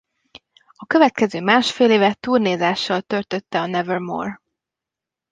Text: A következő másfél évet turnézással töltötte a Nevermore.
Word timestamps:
A 0.75 0.85
következő 0.85 1.41
másfél 1.41 1.91
évet 1.91 2.19
turnézással 2.19 3.01
töltötte 3.01 3.61
a 3.61 3.65
Nevermore. 3.65 4.41